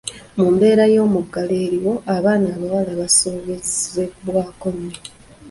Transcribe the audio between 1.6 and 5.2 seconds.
eriwo, abaana abawala basobezebwako nnyo.